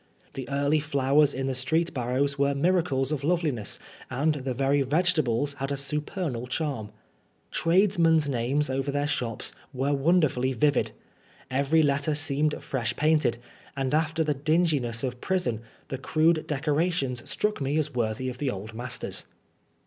The 0.33 0.49
early 0.49 0.79
flowers 0.79 1.31
in 1.31 1.45
the 1.45 1.53
street 1.53 1.93
barrows 1.93 2.35
were 2.35 2.55
miracles 2.55 3.11
of 3.11 3.23
loveliness, 3.23 3.77
and 4.09 4.33
the 4.33 4.53
very 4.55 4.81
vegetables 4.81 5.53
had 5.59 5.71
a 5.71 5.77
supernal 5.77 6.47
charm. 6.47 6.89
Tradesmen's 7.51 8.27
names 8.27 8.67
over 8.67 8.89
their 8.89 9.05
shops 9.05 9.53
were 9.71 9.93
wonderfully 9.93 10.53
vivid. 10.53 10.89
Every 11.51 11.83
letter 11.83 12.15
seemed 12.15 12.63
fresh 12.63 12.95
painted, 12.95 13.37
and 13.77 13.93
after 13.93 14.23
the 14.23 14.33
dinginess 14.33 15.03
of 15.03 15.21
prison, 15.21 15.61
the 15.89 15.99
crude 15.99 16.45
decorations 16.47 17.29
struck 17.29 17.61
me 17.61 17.77
as 17.77 17.93
worthy 17.93 18.27
of 18.27 18.39
the 18.39 18.49
old 18.49 18.73
masters. 18.73 19.27